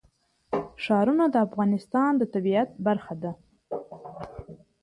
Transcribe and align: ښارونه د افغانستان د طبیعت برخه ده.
ښارونه 0.83 1.25
د 1.29 1.35
افغانستان 1.47 2.11
د 2.17 2.21
طبیعت 2.33 2.69
برخه 2.85 3.13
ده. 3.23 3.31